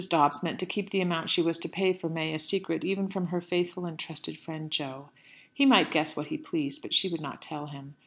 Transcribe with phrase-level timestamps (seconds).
[0.09, 3.07] Dobbs meant to keep the amount she was to pay for May a secret even
[3.07, 5.09] from her faithful and trusted friend Jo.
[5.53, 7.93] He might guess what he pleased, but she would not tell him.